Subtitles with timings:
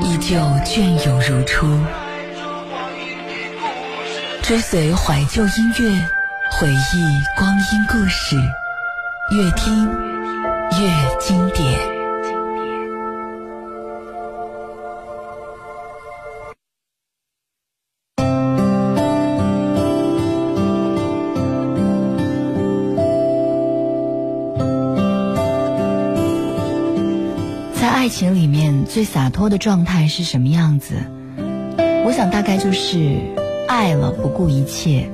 [0.00, 1.66] 依旧隽永如初。
[4.42, 6.08] 追随怀旧音乐，
[6.50, 8.36] 回忆光阴故事，
[9.30, 9.88] 越听
[10.78, 11.80] 越经典。
[27.80, 30.94] 在爱情里面，最洒脱的状态是什么样子？
[32.04, 33.16] 我想大概就是
[33.68, 35.08] 爱了不顾一切，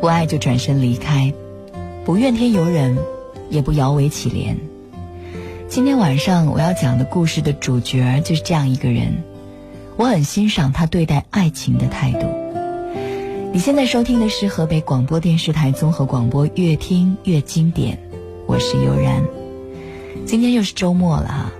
[0.00, 1.32] 不爱就转身离开，
[2.04, 2.96] 不怨天尤人，
[3.50, 4.56] 也不摇尾乞怜。
[5.68, 9.22] 今天晚上我要讲的故事的主角就是这样一个人，
[9.96, 12.26] 我很欣赏他对待爱情的态度。
[13.52, 17.96] 你现在收听的是河北广播电视台综合广播《越听越经典》，
[18.46, 19.22] 我是悠然。
[20.24, 21.52] 今天又是周末了哈。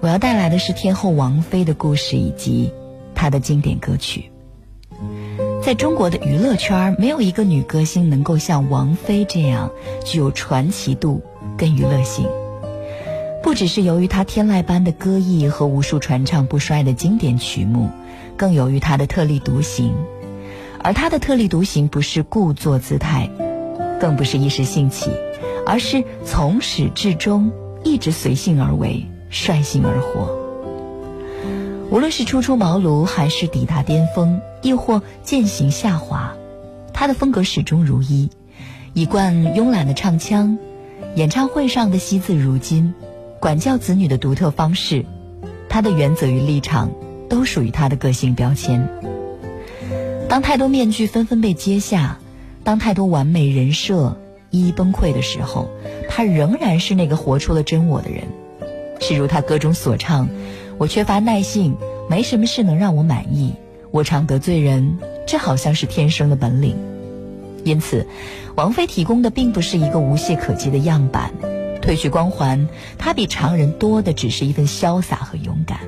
[0.00, 2.72] 我要带来的是天后王菲的故事以及
[3.14, 4.30] 她的经典歌曲。
[5.62, 9.70] 在中国的娱乐圈，没有一个女歌星能够像王菲这样
[10.04, 11.22] 具有传奇度
[11.56, 12.28] 跟娱乐性。
[13.42, 17.90] 不只是由于她天籁般的歌艺和无数传唱不衰的经典曲目，
[18.36, 19.92] 更由于她的特立独行。
[20.82, 23.28] 而她的特立独行不是故作姿态，
[24.00, 25.10] 更不是一时兴起，
[25.66, 27.50] 而是从始至终
[27.82, 29.04] 一直随性而为。
[29.36, 30.34] 率性而活，
[31.90, 36.34] 无论是初出茅庐，还是抵达巅峰，亦或渐行下滑，
[36.92, 38.30] 他的风格始终如一，
[38.94, 40.56] 一贯慵懒的唱腔，
[41.14, 42.94] 演唱会上的惜字如金，
[43.38, 45.04] 管教子女的独特方式，
[45.68, 46.90] 他的原则与立场
[47.28, 48.88] 都属于他的个性标签。
[50.28, 52.18] 当太多面具纷纷被揭下，
[52.64, 54.16] 当太多完美人设
[54.50, 55.68] 一一崩溃的时候，
[56.08, 58.24] 他仍然是那个活出了真我的人。
[59.00, 60.28] 是如他歌中所唱
[60.78, 61.76] ：“我缺乏耐性，
[62.08, 63.54] 没什么事能让我满意。
[63.90, 66.76] 我常得罪人，这好像是天生的本领。”
[67.64, 68.06] 因此，
[68.54, 71.32] 王菲提供的并不是一个无懈可击的样板，
[71.82, 75.78] 褪去光环，她比常人多的只是一份潇洒和勇敢。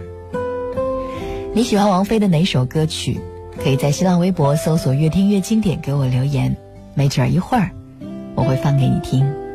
[1.54, 3.20] 你喜欢王菲的哪首歌曲？
[3.62, 6.56] 可以在新浪微博搜索“越听越经典”给我留言，
[6.94, 7.70] 没准儿一会儿
[8.36, 9.47] 我会放给你听。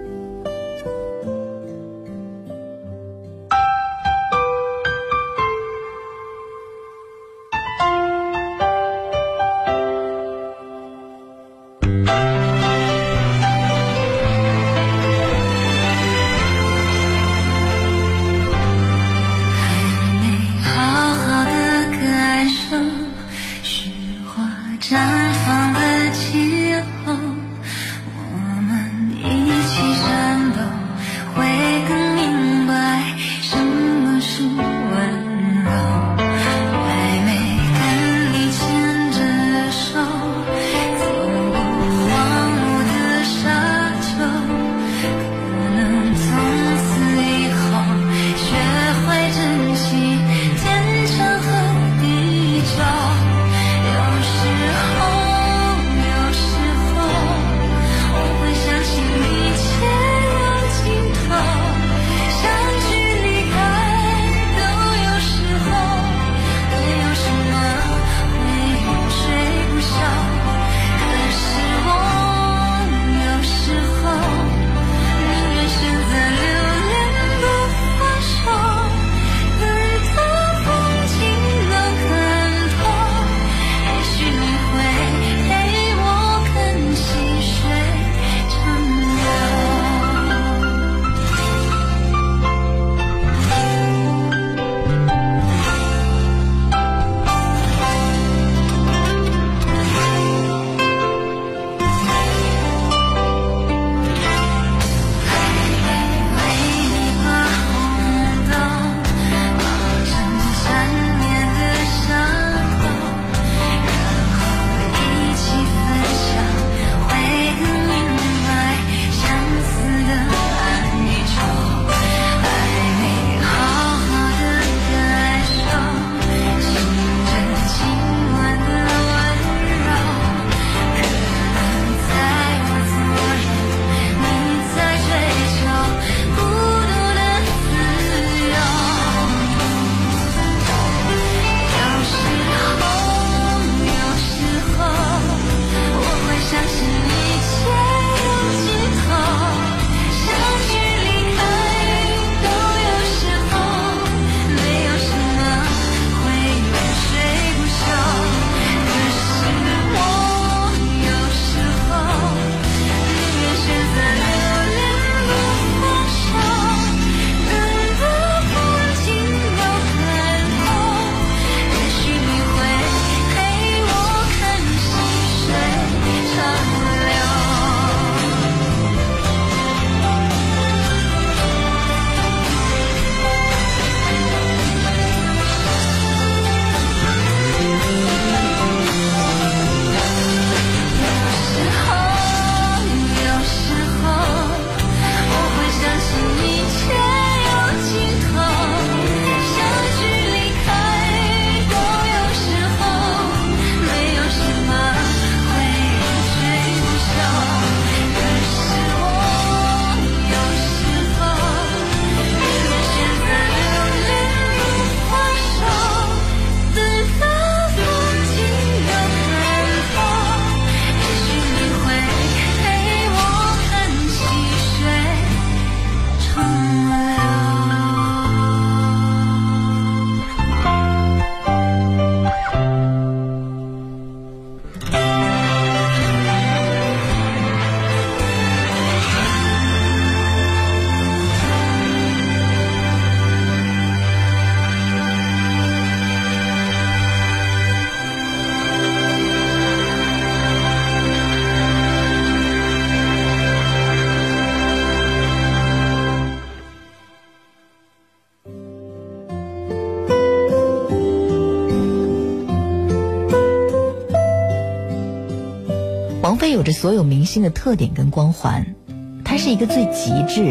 [266.44, 268.76] 王菲有着所有明星的特点跟光环，
[269.24, 270.44] 她是一个最极致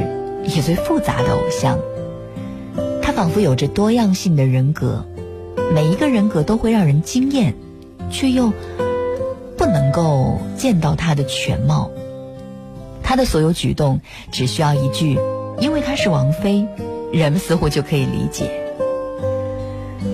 [0.47, 1.79] 也最复杂的偶像。
[3.03, 5.05] 她仿佛有着多样性的人格，
[5.75, 7.53] 每一个人格都会让人惊艳，
[8.11, 8.55] 却又
[9.59, 11.91] 不能够见到她的全貌。
[13.03, 14.00] 她的所有举动
[14.31, 15.19] 只需要一句
[15.61, 16.67] “因为她是王菲”，
[17.12, 18.50] 人们似乎就可以理解。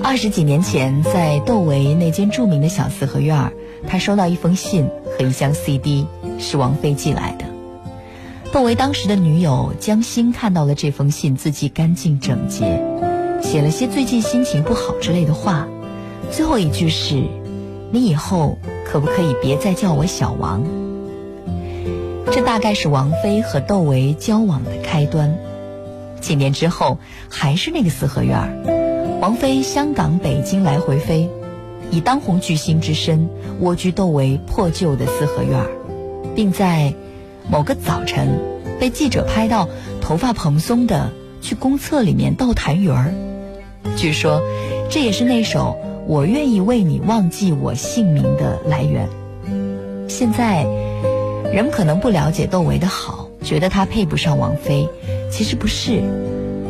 [0.02, 3.52] 二十几年前，在窦唯那间著名的小四合院儿，
[3.86, 6.06] 他收到一封信和一箱 CD，
[6.38, 7.44] 是王菲寄来的。
[8.52, 12.82] 窦唯当时的女友江欣看到了这封信，字迹干净整洁，
[13.42, 15.68] 写了些最近心情不好之类的话，
[16.30, 17.22] 最后一句是
[17.92, 20.64] ：“你以后可不可以别再叫我小王？”
[22.30, 25.38] 这大概是王菲和窦唯交往的开端。
[26.20, 26.98] 几年之后，
[27.30, 29.18] 还是那个四合院儿。
[29.20, 31.28] 王菲香港、北京来回飞，
[31.90, 33.28] 以当红巨星之身
[33.60, 35.64] 蜗居窦唯破旧的四合院
[36.34, 36.92] 并在
[37.50, 38.38] 某个早晨
[38.78, 39.68] 被记者拍到
[40.00, 43.12] 头发蓬松的去公厕里面倒痰盂儿。
[43.96, 44.40] 据说
[44.90, 45.76] 这也是那首
[46.06, 49.08] 《我愿意为你忘记我姓名》的来源。
[50.08, 50.64] 现在
[51.52, 54.88] 人们可能不了解窦唯的好，觉得他配不上王菲，
[55.30, 56.02] 其实不是。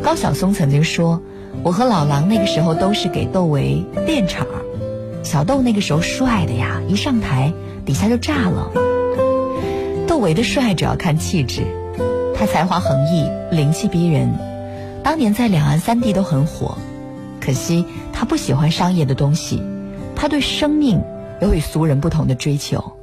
[0.01, 1.21] 高晓松曾经说。
[1.61, 4.47] 我和老狼那个时候都是给窦唯垫场，
[5.23, 7.53] 小窦那个时候帅的呀，一上台
[7.85, 8.71] 底下就炸了。
[10.07, 11.63] 窦唯的帅主要看气质，
[12.35, 14.33] 他才华横溢，灵气逼人，
[15.03, 16.77] 当年在两岸三地都很火。
[17.39, 19.61] 可惜他不喜欢商业的东西，
[20.15, 21.01] 他对生命
[21.41, 22.97] 有与俗人不同的追求，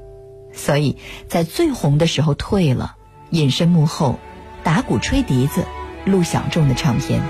[0.53, 0.97] 所以
[1.29, 2.97] 在最红的时候退了，
[3.31, 4.19] 隐身幕后，
[4.63, 5.65] 打鼓吹笛子，
[6.05, 7.21] 录小众的唱片。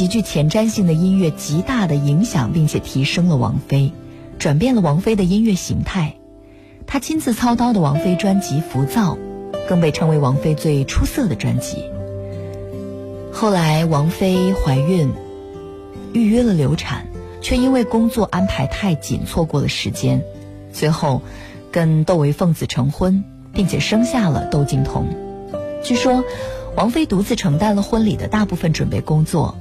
[0.00, 3.92] 极具前瞻性的音乐，极大的影响并且提升了王菲，
[4.38, 6.14] 转变了王菲的音乐形态。
[6.86, 9.18] 他亲自操刀的王菲专辑《浮躁》，
[9.68, 11.84] 更被称为王菲最出色的专辑。
[13.30, 15.12] 后来王菲怀孕，
[16.14, 17.06] 预约了流产，
[17.42, 20.22] 却因为工作安排太紧，错过了时间。
[20.72, 21.20] 随后，
[21.70, 25.06] 跟窦唯奉子成婚，并且生下了窦靖童。
[25.84, 26.24] 据说，
[26.74, 29.58] 王菲独自承担了婚礼的大部分准备工作，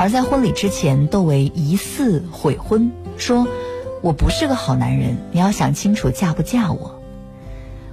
[0.00, 3.46] 而在婚礼之前，窦唯疑似悔婚，说
[4.00, 6.98] ：“我不是个好男人，你要想清楚嫁不嫁我。”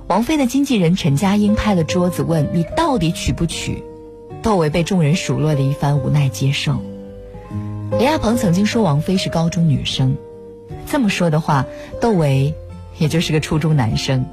[0.07, 3.83] 王菲的经纪人陈佳英拍了桌子问：“你到底娶不娶？”
[4.41, 6.77] 窦唯被众人数落了一番，无奈接受。
[7.99, 10.15] 李亚鹏曾经说王菲是高中女生，
[10.85, 11.65] 这么说的话，
[11.99, 12.53] 窦唯
[12.97, 14.25] 也就是个初中男生。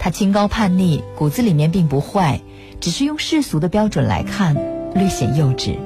[0.00, 2.40] 他清高叛逆，骨子里面并不坏，
[2.80, 4.56] 只是用世俗的标准来看，
[4.96, 5.76] 略显幼稚。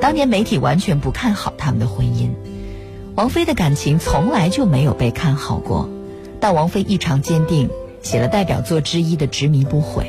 [0.00, 2.30] 当年媒体完全不看好他们的婚姻，
[3.16, 5.90] 王菲的感情从来就没有被看好过，
[6.40, 7.68] 但王菲异常坚定，
[8.00, 10.04] 写了代表作之一的《执迷不悔》。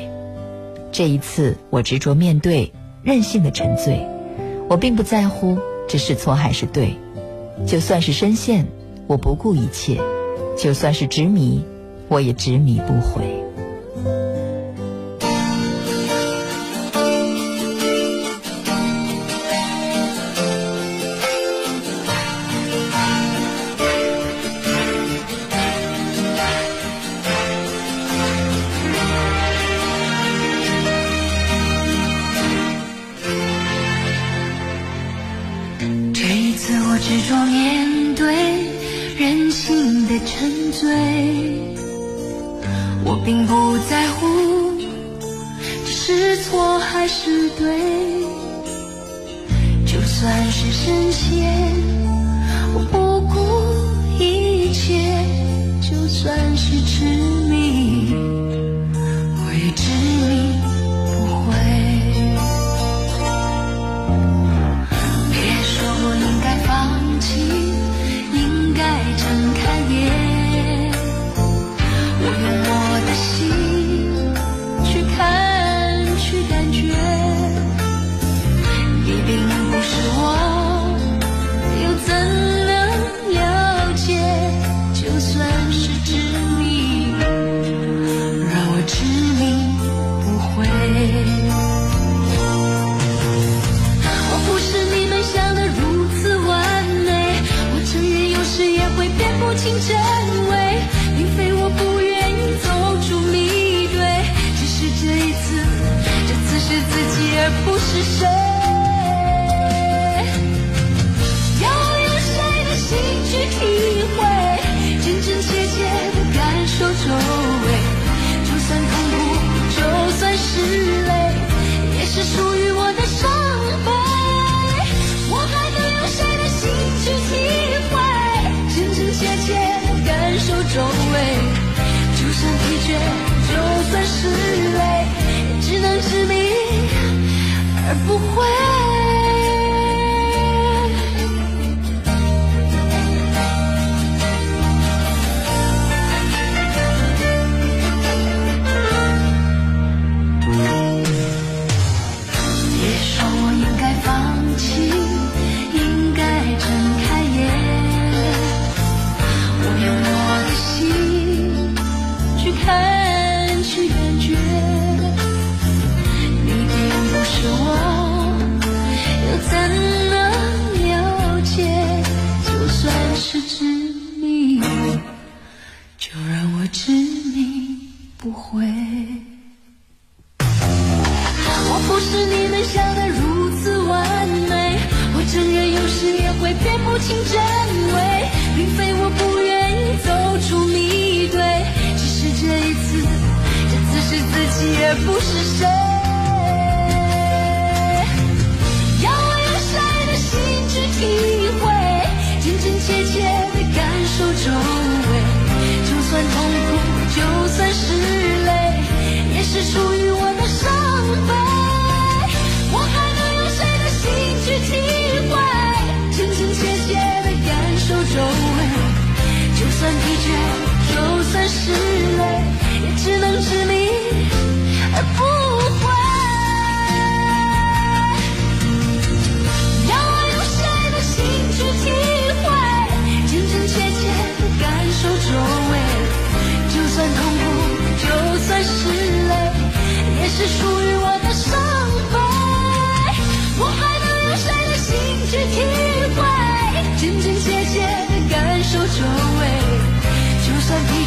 [0.92, 2.72] 这一次，我执着面对，
[3.02, 4.06] 任性的沉醉，
[4.68, 6.96] 我并不在乎这是错还是对，
[7.66, 8.66] 就算是深陷，
[9.06, 9.96] 我不顾一切；
[10.56, 11.62] 就算是执迷，
[12.08, 13.41] 我也执迷不悔。
[39.52, 40.88] 心的沉醉，
[43.04, 44.26] 我并不在乎
[45.84, 47.78] 这是错还是对，
[49.84, 51.54] 就算是深陷，
[52.74, 55.22] 我不顾一切，
[55.82, 57.04] 就算是痴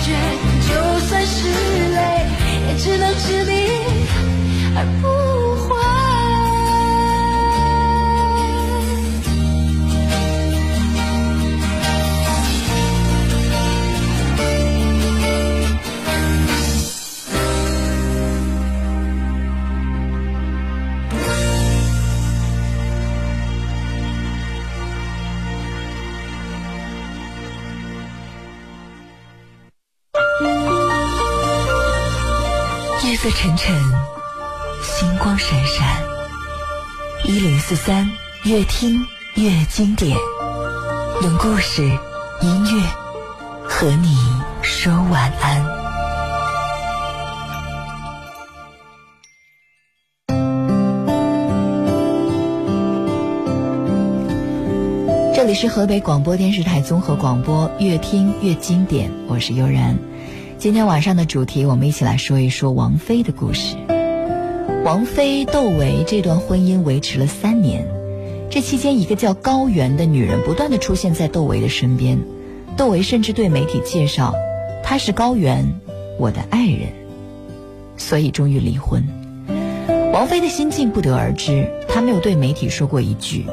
[0.05, 0.11] 觉，
[0.69, 1.49] 就算是
[1.95, 1.99] 累，
[2.67, 3.54] 也只能执迷
[37.75, 38.09] 三，
[38.45, 40.17] 越听越经典，
[41.21, 41.83] 用故事、
[42.41, 42.81] 音乐
[43.63, 44.15] 和你
[44.61, 45.65] 说晚安。
[55.35, 59.97] 这里是河北广播电视台综合广播，越听越经典，我是悠然。
[60.57, 63.75] 今天晚上的主题，我们一起来说一说王菲的故事。
[64.85, 67.87] 王菲窦唯这段婚姻维持了三年，
[68.51, 72.19] 这期间，一个叫高原的女人不断的出现在窦唯的身边，
[72.77, 74.35] 窦唯甚至对媒体介绍，
[74.83, 75.65] 她是高原，
[76.19, 76.89] 我的爱人，
[77.97, 79.03] 所以终于离婚。
[80.13, 83.47] 王菲的心境不得而知，她没有对媒体说过一句。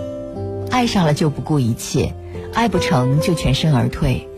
[0.70, 2.12] 爱上了就不顾一切，
[2.52, 4.28] 爱不成就全身而退。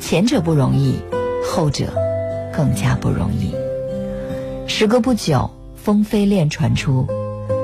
[0.00, 0.94] 前者不容易，
[1.44, 1.92] 后者
[2.56, 3.54] 更加不容易。
[4.66, 5.50] 时隔不久，
[5.82, 7.06] 风飞恋传出，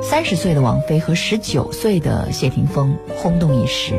[0.03, 3.95] 三十岁的王菲和十九岁的谢霆锋轰动一时。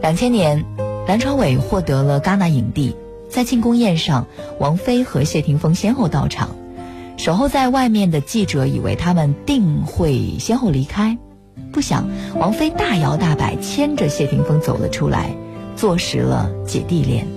[0.00, 0.64] 两千年，
[1.06, 2.96] 梁朝伟获得了戛纳影帝，
[3.28, 4.26] 在庆功宴上，
[4.58, 6.56] 王菲和谢霆锋先后到场。
[7.16, 11.16] 守候在外面的记者以为他们定会先后离开。
[11.72, 15.30] 不想，王菲大摇大摆牵着谢霆锋走了出来，
[15.76, 17.28] 坐实了姐弟恋。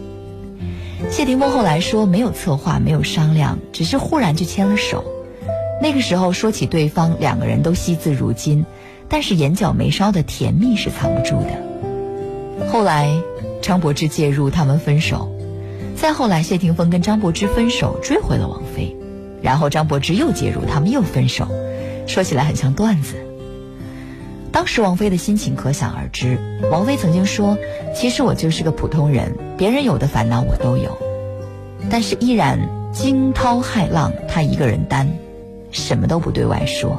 [1.12, 5.04] 谢霆锋后来说没有策划，没有商量，只是忽然就牵了手。
[5.82, 8.66] 那个时候说起对方，两个人都惜字如金，
[9.10, 12.68] 但是眼角眉梢的甜蜜是藏不住的。
[12.72, 13.10] 后来
[13.62, 15.32] 张柏芝介入，他们分手。
[15.96, 18.96] 再后来，谢霆锋跟张柏芝分手，追回了王菲，
[19.42, 21.48] 然后张柏芝又介入，他们又分手。
[22.06, 23.16] 说起来很像段子。
[24.52, 26.40] 当时王菲的心情可想而知。
[26.72, 27.58] 王菲曾经说
[27.96, 30.98] ：“其实我就是个普通人，别人有的烦恼我都有，
[31.90, 32.60] 但是依然
[32.94, 35.10] 惊涛骇浪，她一个人担，
[35.72, 36.98] 什么都不对外说。”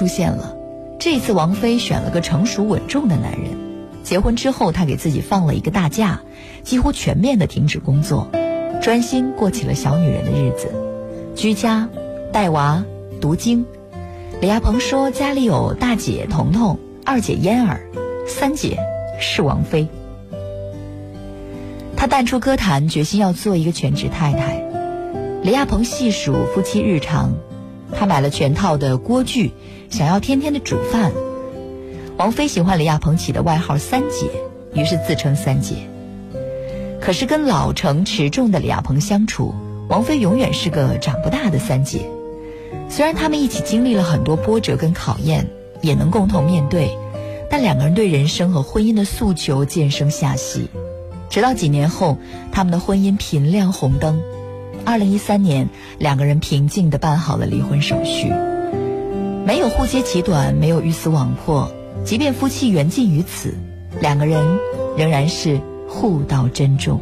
[0.00, 0.56] 出现了，
[0.98, 3.50] 这次王菲选了个成熟稳重的男人。
[4.02, 6.22] 结婚之后，她给自己放了一个大假，
[6.62, 8.30] 几乎全面的停止工作，
[8.80, 10.72] 专心过起了小女人的日子，
[11.36, 11.90] 居家、
[12.32, 12.82] 带娃、
[13.20, 13.66] 读经。
[14.40, 17.82] 李亚鹏说，家里有大姐彤彤、二姐嫣儿，
[18.26, 18.78] 三姐
[19.20, 19.86] 是王菲。
[21.94, 24.64] 她淡出歌坛，决心要做一个全职太太。
[25.42, 27.34] 李亚鹏细数夫妻日常，
[27.94, 29.52] 他买了全套的锅具，
[29.90, 31.12] 想要天天的煮饭。
[32.16, 34.30] 王菲喜欢李亚鹏起的外号“三姐”，
[34.72, 35.74] 于是自称“三姐”。
[37.00, 39.54] 可是跟老成持重的李亚鹏相处，
[39.88, 42.08] 王菲永远是个长不大的三姐。
[42.88, 45.46] 虽然他们一起经历了很多波折跟考验，
[45.80, 46.90] 也能共同面对，
[47.48, 50.68] 但两个人对人生和婚姻的诉求渐生下隙。
[51.30, 52.18] 直到几年后，
[52.52, 54.20] 他们的婚姻频亮红灯。
[54.84, 58.32] 二零一三年，两个人平静地办好了离婚手续，
[59.50, 61.68] 没有互揭其短，没有鱼死网破。
[62.04, 63.52] 即便夫妻缘尽于此，
[64.00, 64.40] 两个人
[64.96, 67.00] 仍然是互道珍重。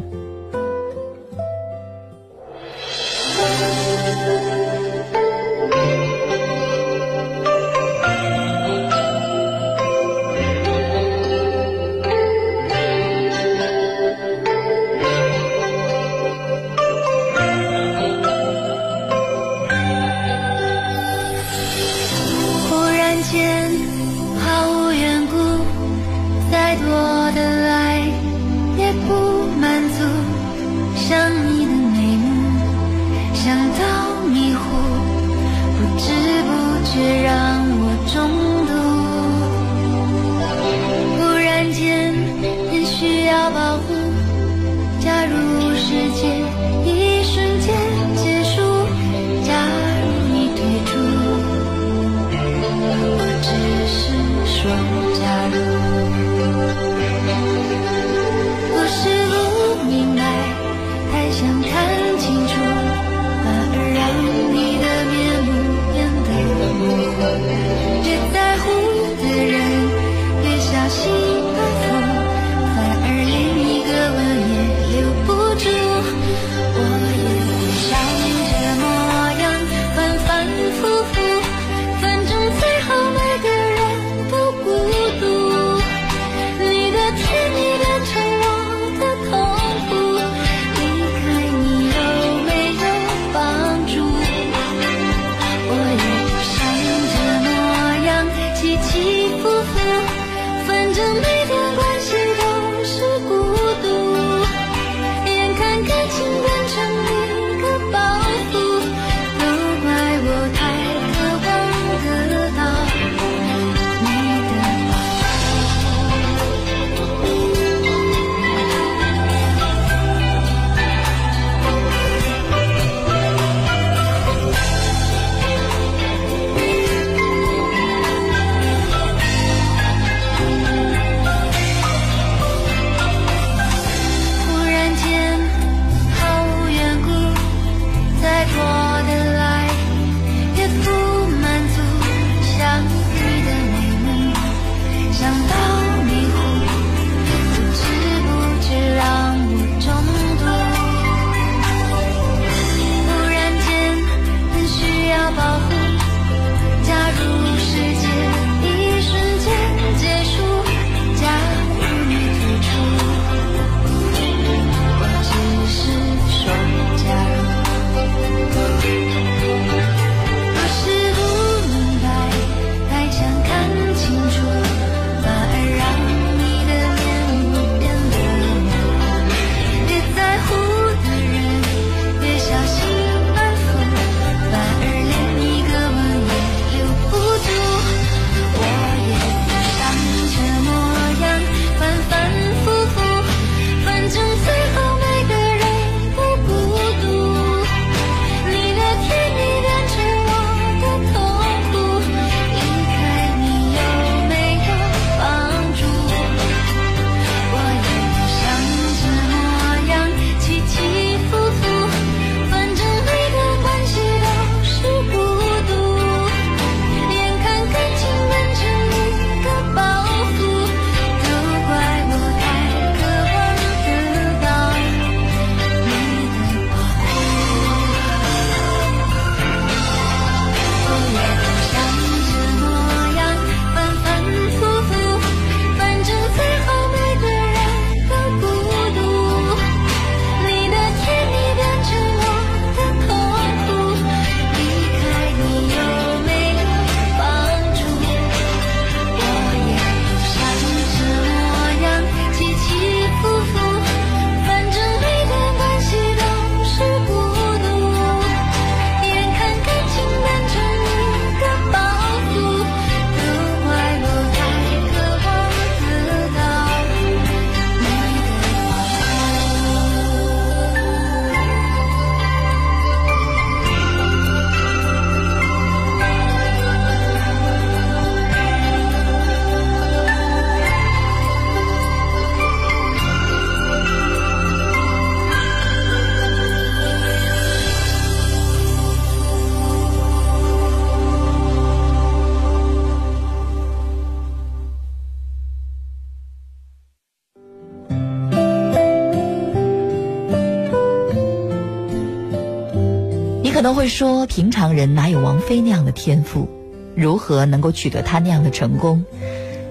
[303.78, 306.48] 会说，平常人哪有王菲那样的天赋？
[306.96, 309.04] 如何能够取得她那样的成功？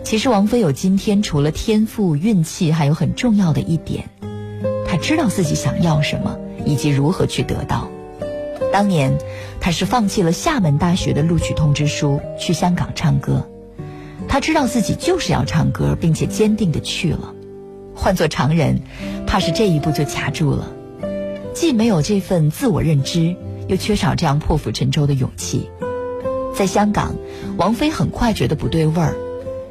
[0.02, 4.06] 其实，王菲有今天，除了天赋、运气，还有很重要的一点，
[4.88, 7.89] 她知道自己想要什么，以及如何去得到。
[8.72, 9.17] 当年，
[9.60, 13.46] 她是放弃了厦门大学的录取通知书，去香港唱歌。
[14.30, 17.34] 她知道自己就是要唱歌，并且坚定的去了。
[17.93, 18.80] 换做常人，
[19.28, 20.72] 怕是这一步就卡住了，
[21.54, 23.36] 既没有这份自我认知。
[23.67, 25.69] 又缺少这样破釜沉舟的勇气，
[26.56, 27.15] 在香港，
[27.58, 29.15] 王菲很快觉得不对味儿，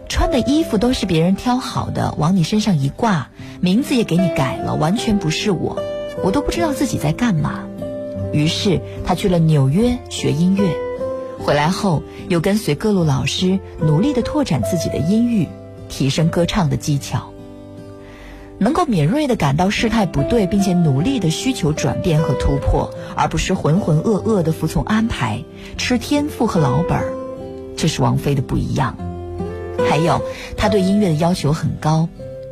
[0.09, 3.31] 穿的衣服都是别人挑好的，往你身上一挂，
[3.61, 5.79] 名字也给你改了，完全不是我。
[6.23, 7.65] 我都不知道自己在干嘛。
[8.33, 10.69] 于是她去了纽约学音乐，
[11.39, 15.49] 回来后又跟随各路老师努力地拓展自己的音域，
[15.89, 17.33] 提升歌唱的技巧。
[18.59, 25.45] 能够敏锐地感到事态不对，并且努力地需求转变和突破，而不是浑浑噩噩地服从安排，
[25.77, 27.13] 吃天赋和老本儿，
[27.77, 28.97] 这是王菲的不一样。
[29.89, 30.23] 还有，
[30.57, 32.09] 他对音乐的要求很高，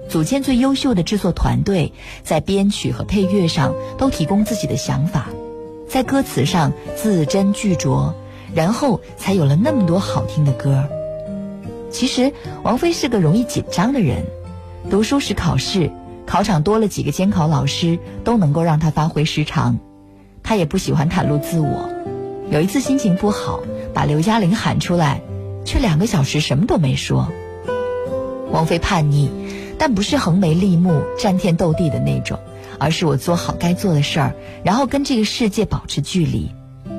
[0.09, 5.31] 组建最优秀的制作团队，在编曲和配乐上都提供自己的想法，
[5.89, 8.13] 在歌词上字斟句酌，
[8.55, 10.85] 然后才有了那么多好听的歌。
[11.91, 14.27] 其实，王菲是个容易紧张的人，
[14.91, 15.91] 读书时考试，
[16.27, 19.79] 考场多了几个监考老师，都能够让他发挥失常。
[20.43, 21.89] 他也不喜欢袒露自我，
[22.51, 23.61] 有一次心情不好，
[23.95, 25.21] 把刘嘉玲喊出来。
[25.65, 27.33] 却两个小时什么都没说。
[28.51, 29.31] 王菲叛逆，
[29.79, 32.39] 但不是横眉立目、战天斗地的那种，
[32.79, 36.51] 而是我做好该做的事儿，然后跟这个世界保持距离。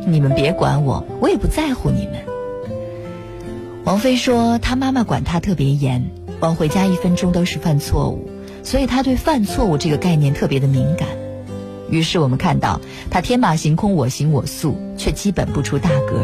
[0.08, 2.26] 你们别管我，我也不在乎你们。
[3.84, 6.10] 王菲说，她妈妈管她特别严，
[6.40, 8.30] 往回家一分钟都是犯错误，
[8.64, 11.08] 所以他对犯错误这个概念特别的敏感。
[11.90, 16.24] 于是我们看到他天马行空、我行我素，却基本不出大格。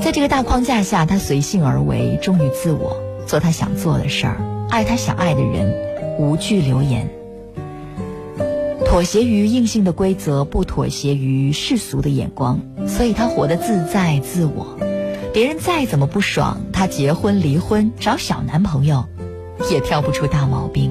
[0.00, 4.36] 在这个大框架下，他随性而为，忠于自我，做他想做的事儿，
[4.70, 5.74] 爱他想爱的人，
[6.18, 7.08] 无惧流言。
[8.86, 14.78] 妥协于硬性的规则，不妥协于世俗的眼光，所以他活得自在自我。
[15.32, 19.04] 别人再怎么不爽，她结婚离婚找小男朋友，
[19.70, 20.90] 也挑不出大毛病。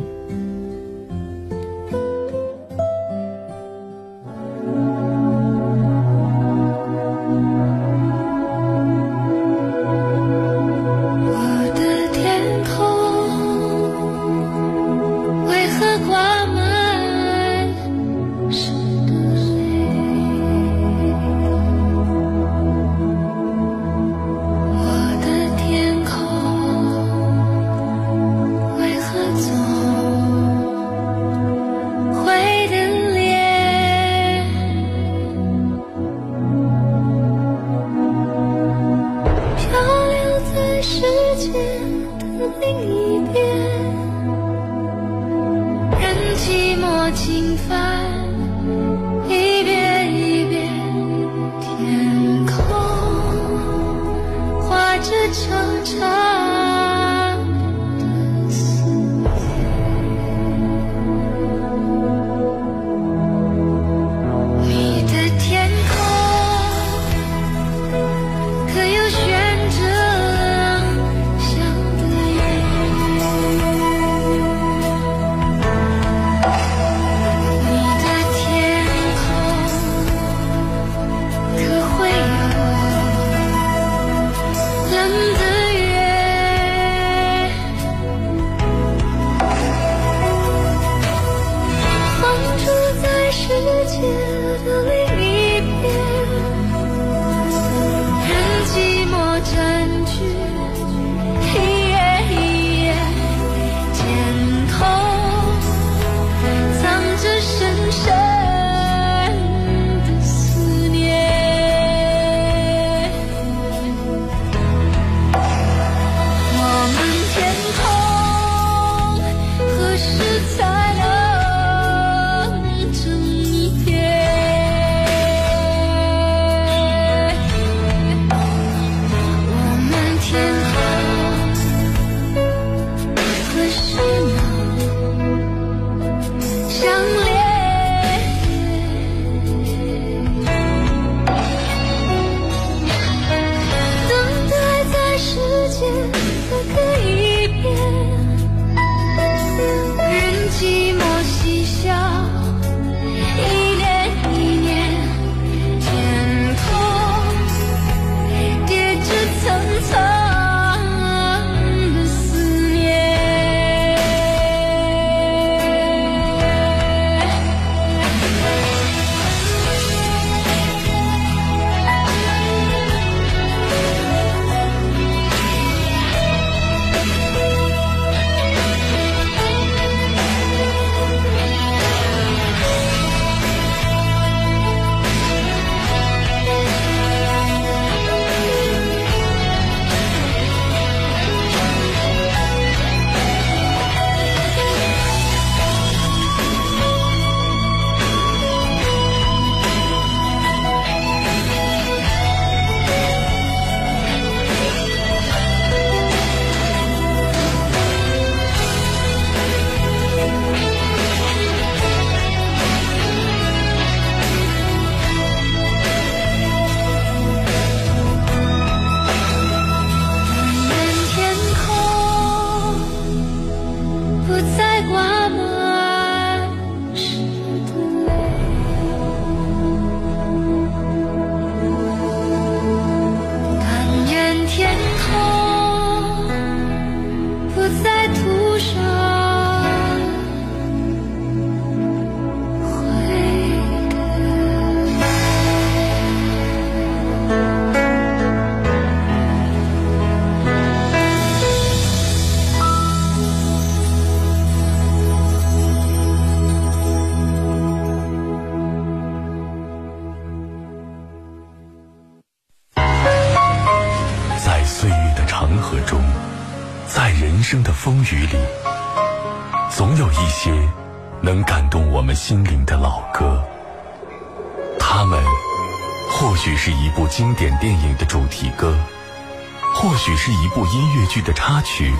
[280.58, 281.94] 部音乐剧的插曲，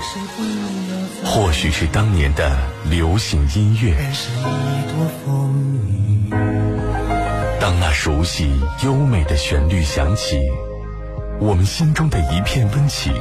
[1.24, 2.58] 或许是当年的
[2.90, 3.96] 流行音乐。
[7.60, 8.50] 当那熟悉
[8.84, 10.42] 优美的旋律响起，
[11.40, 13.14] 我们心中的一片温情，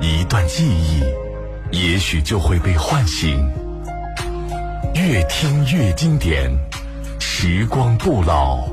[0.00, 1.04] 一段记忆，
[1.70, 3.48] 也许就会被唤醒。
[4.96, 6.50] 越听越经典，
[7.20, 8.66] 时光不老，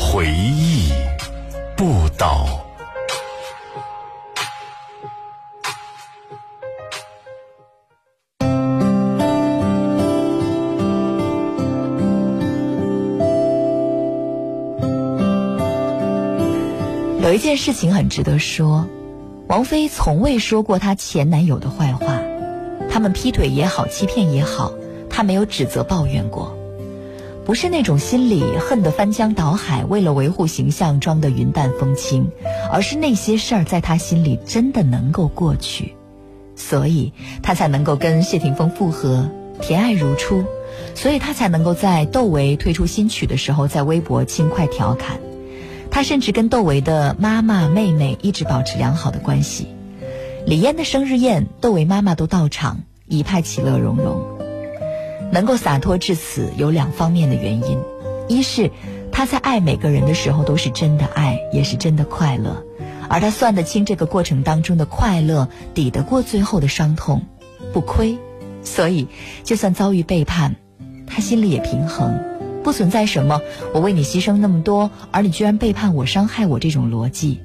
[0.00, 0.92] 回忆
[1.76, 2.61] 不倒。
[17.32, 18.86] 有一件事情很值得说，
[19.48, 22.20] 王菲从未说过她前男友的坏话，
[22.90, 24.70] 他们劈腿也好，欺骗也好，
[25.08, 26.54] 她没有指责抱怨过，
[27.46, 32.30] 不是那种心里恨得翻江倒海，为了维护形象装得云淡风轻，
[32.70, 35.94] 而是那些事儿在她心里真的能够过去，
[36.54, 39.26] 所以她才能够跟谢霆锋复合，
[39.58, 40.44] 甜爱如初，
[40.94, 45.18] 所以她才能够在窦唯推出新曲的时候，在微博轻快调侃。
[45.92, 49.68] 他甚至跟窦唯的妈妈、妹妹一直保持良好的关系。
[50.46, 54.24] 李嫣的生日宴，窦唯妈妈都到场，一派其乐融融。
[55.30, 57.78] 能够洒脱至此，有两方面的原因：
[58.26, 58.70] 一是
[59.12, 62.64] 他在爱每个人的时候都是真的爱，也是真的快乐，
[63.10, 67.22] 而他算得清这个过程当中的快乐抵得过最后的伤痛，
[67.74, 68.16] 不亏。
[68.62, 69.08] 所以，
[69.44, 70.56] 就算遭遇背叛，
[71.06, 72.31] 他心里也平衡。
[72.62, 73.40] 不存在什么
[73.72, 77.40] 我为你牺牲那么多，而你居然背叛我、伤害我这种逻辑，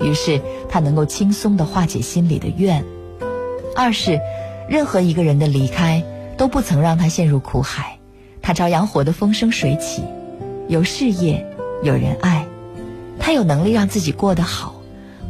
[0.00, 2.84] 于是他能够轻松地化解心里的怨。
[3.74, 4.20] 二是，
[4.68, 6.04] 任何一个人的离开
[6.36, 7.98] 都不曾让他陷入苦海，
[8.42, 10.02] 他照样活得风生水起，
[10.68, 11.46] 有事业，
[11.82, 12.46] 有人爱，
[13.18, 14.74] 他有能力让自己过得好，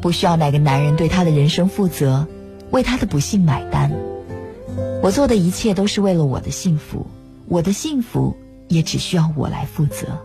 [0.01, 2.27] 不需要哪个男人对他的人生负责，
[2.71, 3.93] 为他的不幸买单。
[5.03, 7.07] 我做的一切都是为了我的幸福，
[7.47, 8.35] 我的幸福。
[8.71, 10.19] 也只需要我来负责。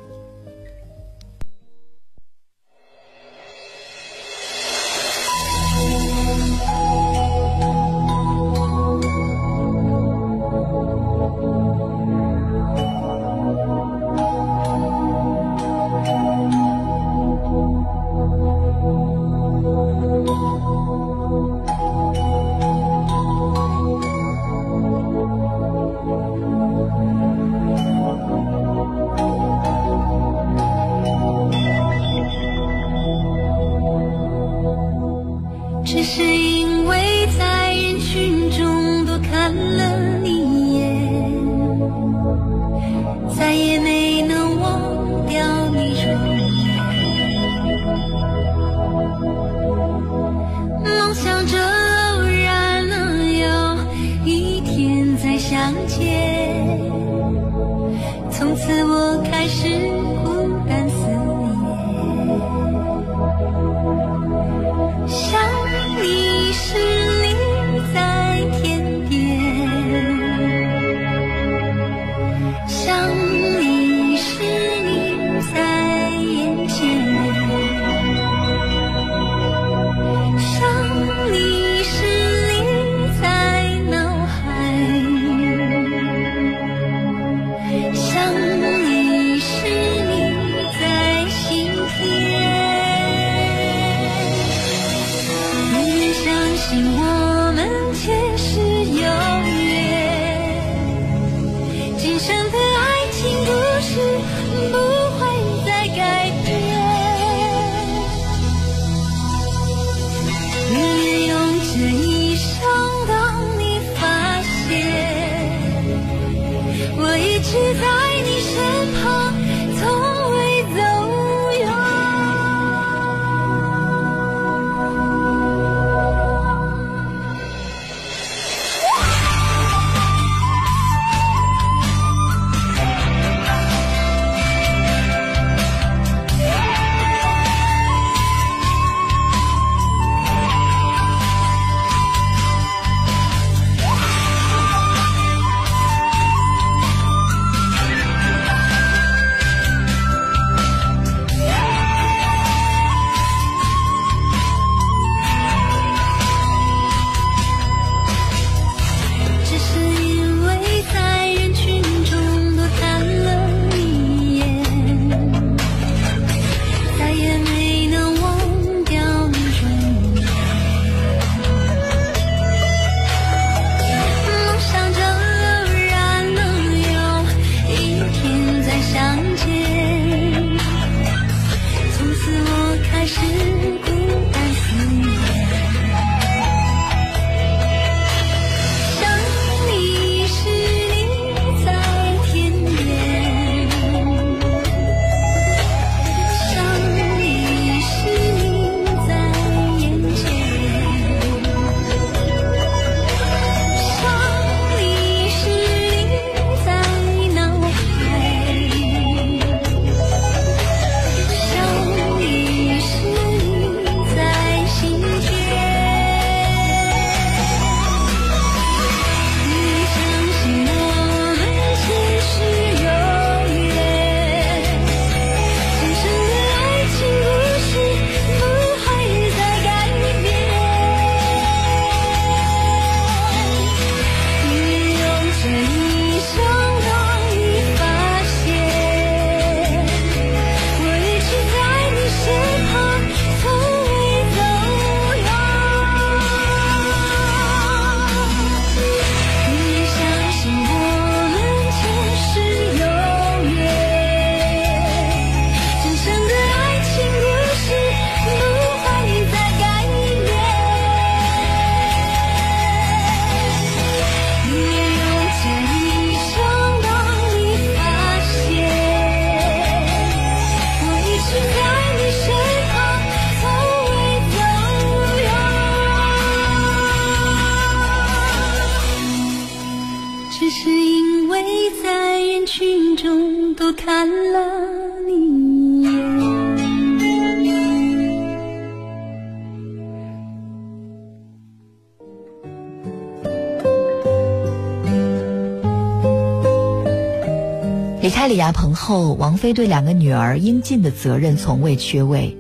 [298.05, 302.37] 离开李亚鹏后，王菲对两个女儿应尽的责任从未缺位。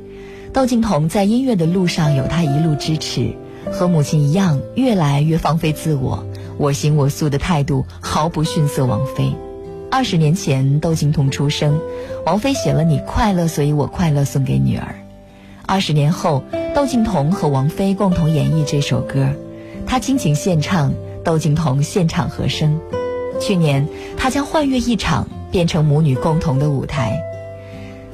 [0.53, 3.33] 窦靖童在音乐的路上有她一路支持，
[3.71, 6.23] 和母亲一样，越来越放飞自我，
[6.59, 9.33] 我行我素的态度毫不逊色王菲。
[9.89, 11.81] 二十年前，窦靖童出生，
[12.27, 14.93] 王菲写了《你快乐，所以我快乐》送给女儿。
[15.65, 16.43] 二十年后，
[16.75, 19.29] 窦靖童和王菲共同演绎这首歌，
[19.87, 20.93] 他倾情献唱，
[21.23, 22.79] 窦靖童现场和声。
[23.41, 27.21] 去年，他将幻乐一场变成母女共同的舞台。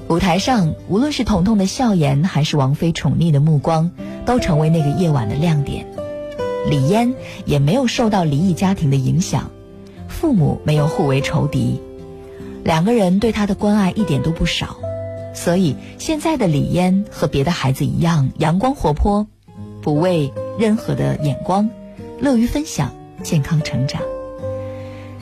[0.08, 3.92] 舞台上，无论是彤彤的笑颜，还是王菲宠溺的目光，
[4.26, 5.88] 都成为那个夜晚的亮点。
[6.70, 7.14] 李嫣
[7.46, 9.50] 也没有受到离异家庭的影响，
[10.08, 11.82] 父母没有互为仇敌，
[12.64, 14.76] 两个人对她的关爱一点都不少。
[15.34, 19.26] 所以，现在的李嫣和别的孩子一样，阳光活泼，
[19.82, 21.70] 不畏任何的眼光，
[22.20, 24.02] 乐于分享，健康成长。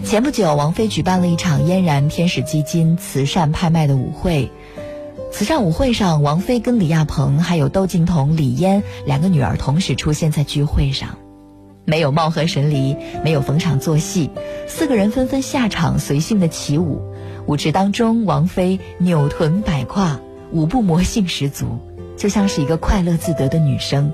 [0.03, 4.49] 前不久，王菲举办了一场嫣然天使基金慈善拍卖的舞会。
[5.31, 11.17] 慈善舞会上，王菲跟李亚鹏还有窦靖童、李嫣两个女儿同时出现在聚会上，
[11.85, 14.31] 没有貌合神离，没有逢场作戏，
[14.67, 17.01] 四个人纷纷下场随性的起舞。
[17.45, 20.19] 舞池当中，王菲扭臀摆胯，
[20.51, 21.77] 舞步魔性十足，
[22.17, 24.11] 就像是一个快乐自得的女生。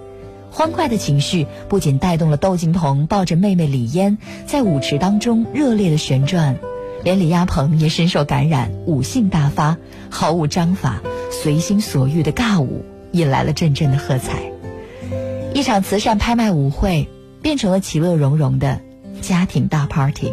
[0.56, 6.58] 欢快的情绪不仅带动了窦靖童抱着妹妹李嫣在舞池当中热烈的旋转，
[7.04, 9.76] 连李亚鹏也深受感染，舞性大发，
[10.10, 14.50] 毫无章法，随心所欲的尬舞，引来了阵阵的喝彩。
[15.54, 17.10] 一场慈善拍卖舞会
[17.42, 18.80] 变成了其乐融融的
[19.22, 20.32] 家庭大 party。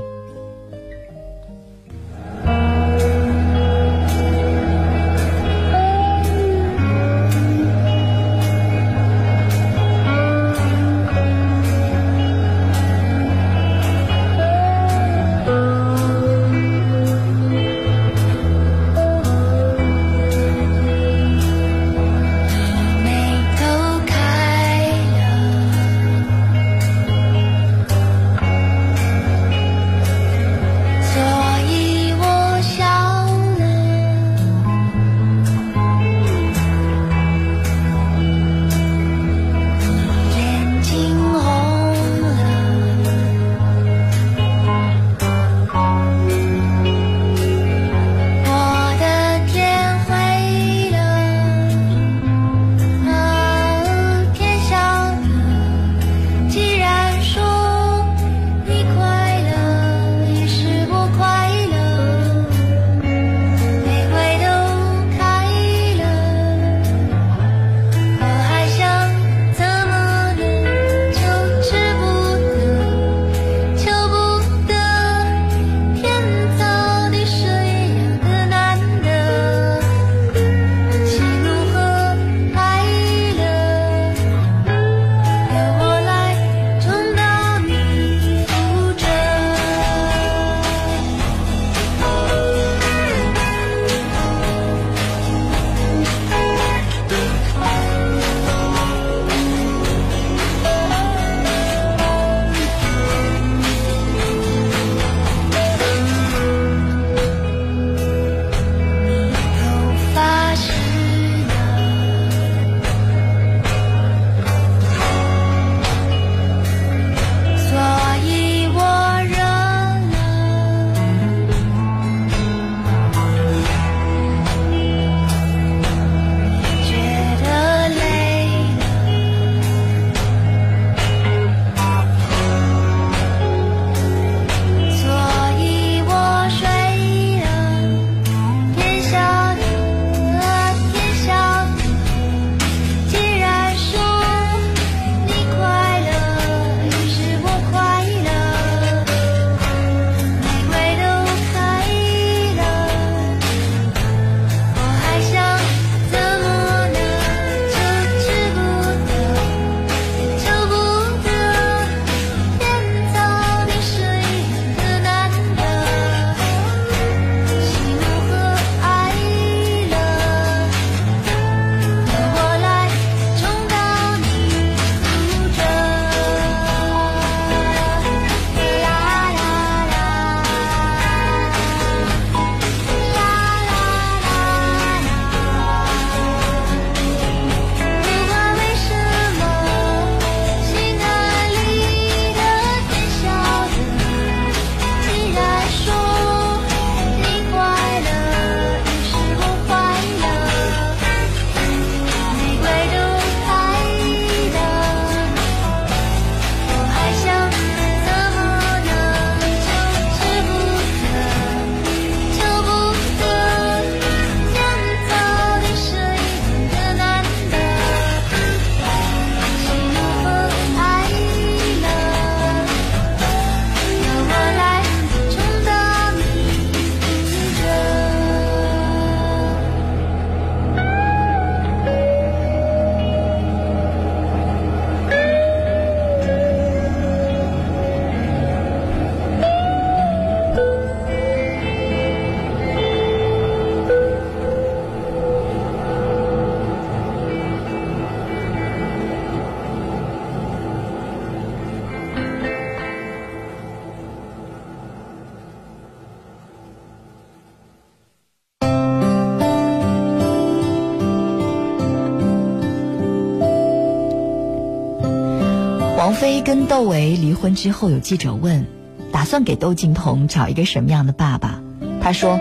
[266.72, 268.64] 窦唯离婚之后，有记者问，
[269.12, 271.62] 打算给窦靖童找一个什么样的爸爸？
[272.00, 272.40] 他说：“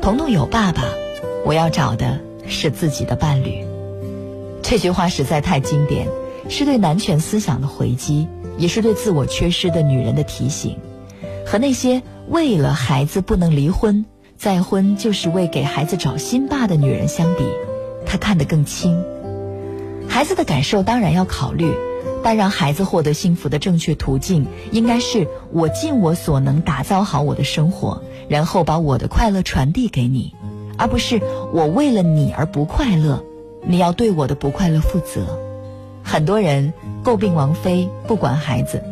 [0.00, 0.84] 童童有爸爸，
[1.44, 3.66] 我要找的是自己的伴侣。”
[4.62, 6.06] 这句话实在太经典，
[6.48, 10.78] 是对男权思想的回击，也是对自我缺失的女人的提醒。
[11.44, 14.04] 和那些为了孩子不能离婚，
[14.36, 17.42] 再婚就是为给孩子找新爸的女人相比，
[18.06, 19.02] 她看得更轻。
[20.08, 21.72] 孩子的感受当然要考虑。
[22.24, 30.34] 但让孩子获得幸福的正确途径，应该是我尽我所能打造好我的生活，然后把我的快乐传递给你，
[30.78, 31.20] 而不是
[31.52, 33.22] 我为了你而不快乐，
[33.66, 35.38] 你要对我的不快乐负责。
[36.02, 36.72] 很多人
[37.04, 38.82] 诟病王菲不管孩子，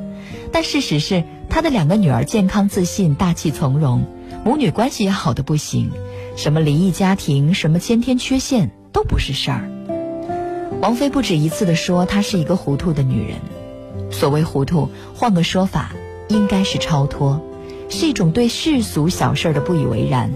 [0.52, 4.04] 但事实是她的两个女儿健康自信、大气从容，
[4.44, 5.90] 母女关系也好的不行，
[6.36, 9.70] 什么离异家庭、什么先天缺陷都不是事儿。
[10.82, 13.38] 王菲不止一次地说，她是一个糊涂的女人。
[14.10, 15.92] 所谓糊涂，换个说法，
[16.26, 17.40] 应该是超脱，
[17.88, 20.32] 是一种对世俗小事的不以为然。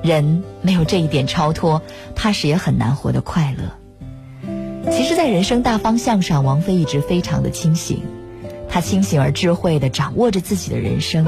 [0.00, 1.82] 人没有这一点超脱，
[2.14, 4.92] 怕是也很难活得快乐。
[4.92, 8.00] 其实，在人生大方向上，王菲一直非常的清醒，
[8.68, 11.26] 她清醒而智慧地掌握着自己的人生，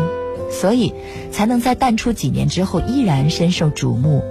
[0.52, 0.94] 所以
[1.32, 4.22] 才能在淡出几年之后依然深受瞩目，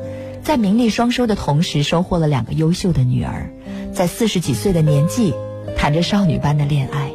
[0.41, 3.51] 在名利双收的同时，收获了两个优秀的女儿。
[3.96, 5.34] 在四十几岁的年纪，
[5.78, 7.14] 谈着少女般的恋爱。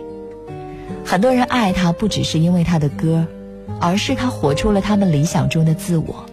[1.05, 3.27] 很多人爱她，不只是因为她的歌，
[3.79, 6.25] 而是她活出了他们理想中的自我。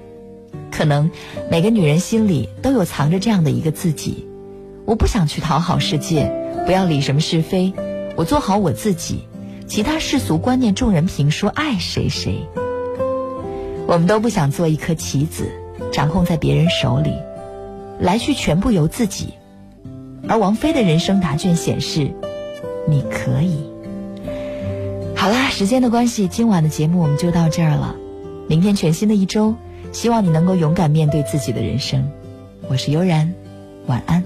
[0.71, 1.11] 可能
[1.51, 4.25] 每个女人心里都有藏着这样的一个自己：
[4.85, 6.31] 我不想去讨好世界，
[6.65, 7.73] 不要理什么是非，
[8.15, 9.27] 我做好我自己，
[9.67, 12.47] 其他世俗观念、众人评说，爱谁谁。
[13.85, 15.51] 我们都不想做一颗棋子，
[15.91, 17.11] 掌控在别人手里，
[17.99, 19.33] 来去全部由自己。
[20.29, 22.11] 而王菲的人生答卷显示，
[22.87, 23.63] 你可以。
[25.15, 27.95] 好啦，时间的关系，今晚的节目我们就到这儿了。
[28.47, 29.55] 明天全新的一周，
[29.91, 32.09] 希望你能够勇敢面对自己的人生。
[32.67, 33.33] 我是悠然，
[33.87, 34.23] 晚安。